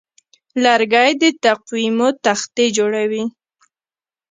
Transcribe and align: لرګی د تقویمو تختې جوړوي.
لرګی 0.63 1.11
د 1.21 1.23
تقویمو 1.43 2.07
تختې 2.23 2.65
جوړوي. 2.77 3.23